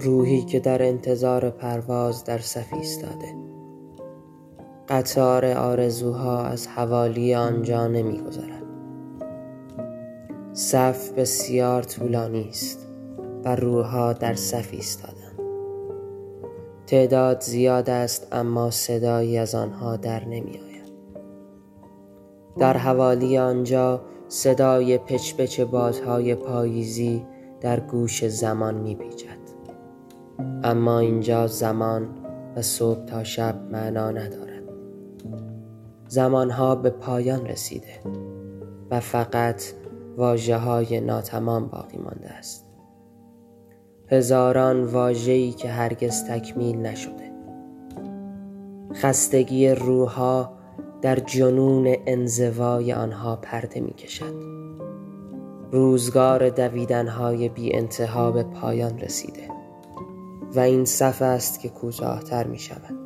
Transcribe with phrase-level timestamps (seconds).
[0.00, 3.34] روحی که در انتظار پرواز در صف ایستاده
[4.88, 8.62] قطار آرزوها از حوالی آنجا نمیگذرد
[10.52, 12.86] صف بسیار طولانی است
[13.44, 15.38] و روحها در صف ایستادند
[16.86, 20.92] تعداد زیاد است اما صدایی از آنها در نمی آید.
[22.58, 27.26] در حوالی آنجا صدای پچ پچ بادهای پاییزی
[27.60, 29.39] در گوش زمان می پیچد.
[30.64, 32.08] اما اینجا زمان
[32.56, 34.62] و صبح تا شب معنا ندارد.
[36.08, 38.00] زمانها به پایان رسیده
[38.90, 39.62] و فقط
[40.16, 42.66] واجه های ناتمام باقی مانده است.
[44.08, 47.30] هزاران واژه‌ای که هرگز تکمیل نشده.
[48.94, 50.52] خستگی روحها
[51.02, 54.34] در جنون انزوای آنها پرده می کشد
[55.72, 59.59] روزگار دویدنهای بی انتها به پایان رسیده.
[60.54, 62.98] و این صف است که کوتاهتر می شود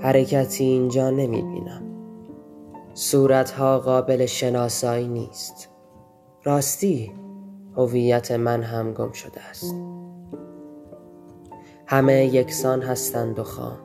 [0.00, 1.90] حرکتی اینجا نمی بینم
[2.94, 5.68] صورتها قابل شناسایی نیست.
[6.44, 7.12] راستی
[7.76, 9.74] هویت من هم گم شده است.
[11.86, 13.78] همه یکسان هستند و خام.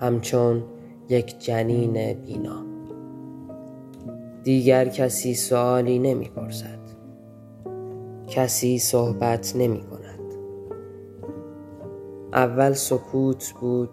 [0.00, 0.64] همچون
[1.08, 2.62] یک جنین بینا.
[4.44, 6.78] دیگر کسی سوالی نمی پرسد
[8.28, 10.01] کسی صحبت نمی کند
[12.32, 13.90] اول سکوت بود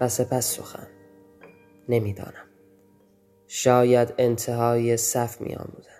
[0.00, 0.86] و سپس سخن.
[1.88, 2.48] نمی‌دانم.
[3.46, 5.98] شاید انتهای صف می آموزند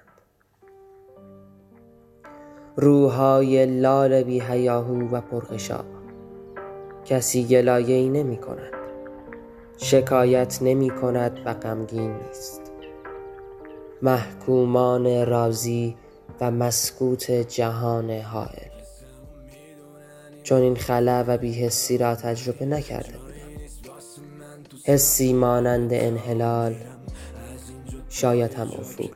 [2.76, 5.84] روحهای لال بی هیاهو و پرغشا.
[7.04, 8.72] کسی گلایه ای نمی کند
[9.76, 12.72] شکایت نمی کند و غمگین نیست.
[14.02, 15.96] محکومان راضی
[16.40, 18.77] و مسکوت جهان حائل.
[20.48, 23.34] چون این خلا و بیحسی را تجربه نکرده بودم.
[24.84, 26.74] حسی مانند انحلال
[28.08, 29.08] شاید هم افول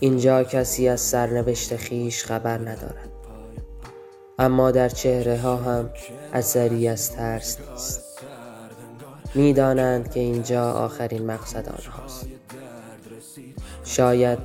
[0.00, 3.08] اینجا کسی از سرنوشت خیش خبر ندارد.
[4.38, 5.90] اما در چهره ها هم
[6.32, 8.02] اثری از ترس نیست.
[9.34, 12.26] می‌دانند که اینجا آخرین مقصد آنهاست.
[13.84, 14.38] شاید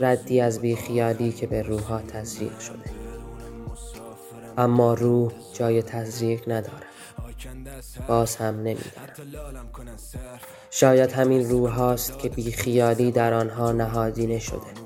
[0.00, 3.03] ردی از بیخیالی که به روحها تزریق شده.
[4.58, 6.84] اما روح جای تزریق ندارد.
[8.08, 9.66] باز هم نمی‌دانم
[10.70, 14.84] شاید همین روح هاست که بیخیالی در آنها نهادینه شده.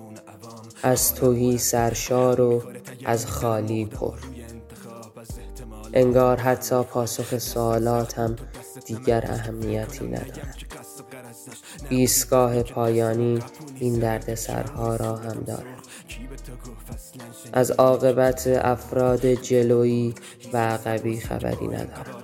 [0.82, 2.62] از توهی سرشار و
[3.04, 4.18] از خالی پر.
[5.92, 8.36] انگار حتی پاسخ سوالات هم
[8.86, 10.56] دیگر اهمیتی ندارد.
[11.88, 13.38] ایستگاه پایانی
[13.80, 15.78] این درد سرها را هم دارد.
[17.52, 20.14] از عاقبت افراد جلویی
[20.52, 22.22] و عقبی خبری ندارم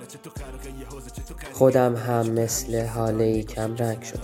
[1.53, 4.21] خودم هم مثل حاله کم رنگ شدم.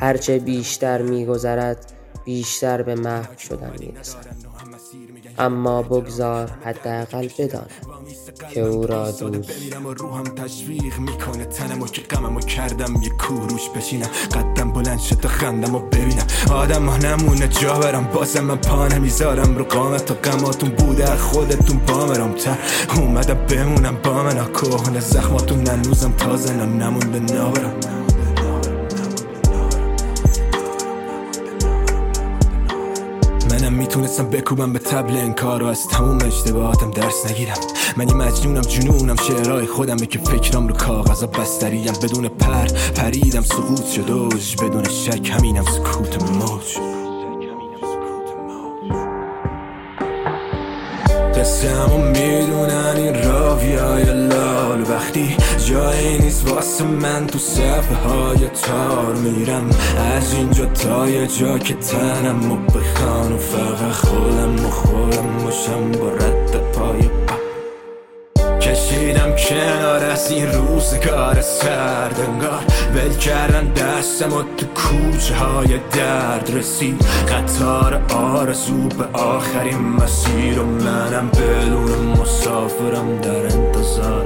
[0.00, 1.92] هرچه بیشتر میگذرد
[2.24, 4.26] بیشتر به محو شدن می‌رسد.
[5.38, 7.66] اما بگذار حداقل بدانم
[8.50, 11.44] که او را دوست و روحم تشویق می‌کنه.
[11.44, 16.26] تنمو که غممو کردم یه کوروش بشینم قدم بلند شد تا خندمو ببینم.
[16.52, 18.04] آدم ها نمونه جا برم.
[18.04, 19.56] بازم من پا نمی‌ذارم.
[19.56, 22.58] رو قامت تا غماتون بوده خودتون بامرم تر
[22.96, 24.52] اومدم بمونم با من.
[24.52, 28.03] کهنه زخماتون ننوزم تازه نمونده نابرم.
[33.96, 37.56] منم می‌تونستم بکوبم به تبل انکار و از تموم اشتباهاتم درس نگیرم.
[37.96, 41.92] من یه مجنونم جنونم شعرهای خودمه که فکرام رو کاغذا بستریم.
[42.02, 42.66] بدون پر
[42.96, 44.56] پریدم سقوط شد اوج.
[44.56, 46.78] بدون شک همینم سکوت موج.
[51.38, 54.82] قصه همو می‌دونن این راویای لال.
[54.90, 59.70] وقتی جایی نیست واسه من تو صفحه های تار میرم.
[60.16, 65.92] از اینجا تا یه جا که تنم و بخوان و فقط خودم و خودم باشم
[65.92, 67.10] با رد پای
[68.60, 72.64] کشیدم کنار از این روزگار سرد انگار.
[72.94, 77.06] ول کردن دستم و تو کوچه های درد رسید.
[77.28, 84.23] قطار آرزو به آخرین مسیر و منم بدون مسافرم در انتظار.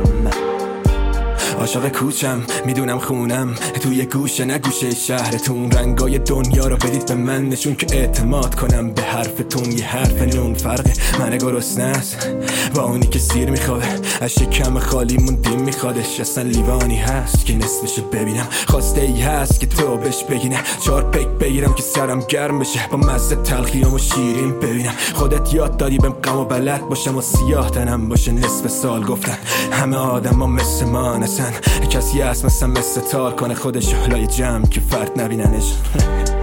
[1.58, 3.54] عاشق کوچم می‌دونم خونم.
[3.82, 5.70] توی گوشه نگوشه شهرتون.
[5.70, 7.48] رنگای دنیا رو بدید به من.
[7.48, 9.72] نشون که اعتماد کنم به حرفتون.
[9.72, 10.92] یه حرف نون فرقه.
[11.18, 12.28] من گرسنه است
[12.74, 13.84] با اونی که سیر میخوابه
[14.20, 18.48] از شکم خالی موندیم میخوادش اصلا لیوانی هست که نصفش ببینم.
[18.68, 20.58] خواسته ای هست که تو بهش بگینه.
[20.84, 22.80] چهار پک بگیرم که سرم گرم بشه.
[22.90, 24.94] با مزه تلخیام و شیرین ببینم.
[25.14, 28.32] خودت یاد دادی بهم غم و بلد باشم و سیاه تنم باشه.
[28.32, 29.38] نصف سال گفتن
[29.72, 31.47] همه آدم ها مثل ما نسن
[31.90, 35.72] کسی هست مثل مثل تار کنه خودش حلای جمع که فرد نبیننش.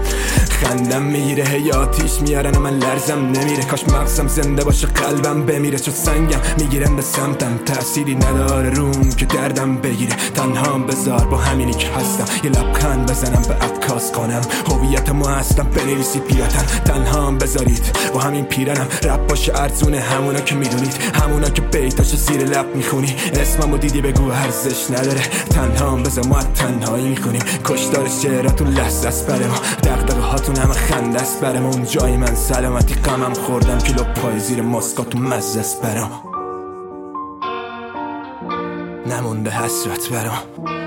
[0.50, 3.64] خندم می‌گیره حیاتیش میارن من لرزم نمیره.
[3.64, 5.80] کاش مغزم زنده باشه قلبم بمیره.
[5.80, 10.16] چون سنگم می‌گیرن به سمتم تأثیری نداره روم که دردم بگیره.
[10.36, 12.26] تنها بذار با همینی که هستم.
[12.44, 14.42] یه لبخند بزنم به عکاس کنم.
[14.70, 18.88] هویت ما هستم بنویسی پیراتن تنها بذارید با همین پیرنم.
[19.04, 20.94] رب باشه ارزونه همونا که می‌دونید.
[21.14, 23.16] همونا که بیتاشو زیر لب می‌خونی.
[23.34, 25.22] اسممو دیدی بگو ارزش نداره.
[25.50, 29.56] تنها بذار ما تنهایی می‌کنیم کشتار شعراتون لحظه است برای ما؟
[30.26, 33.78] هاتون همه خنده است برم اون جای من سلامتی قمم خوردم.
[33.78, 36.12] کیلو پای زیر ماسکاتون مزه است برام.
[39.06, 40.85] نمونده حسرت برام.